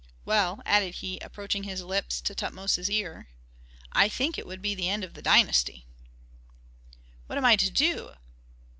Well," 0.25 0.63
added 0.65 0.95
he, 0.95 1.19
approaching 1.19 1.61
his 1.61 1.83
lips 1.83 2.21
to 2.21 2.33
Tutmosis' 2.33 2.89
ear, 2.89 3.27
"I 3.91 4.09
think 4.09 4.35
it 4.39 4.47
would 4.47 4.59
be 4.59 4.73
the 4.73 4.89
end 4.89 5.03
of 5.03 5.13
the 5.13 5.21
dynasty." 5.21 5.85
"What 7.27 7.37
am 7.37 7.45
I 7.45 7.55
to 7.57 7.69
do?" 7.69 8.15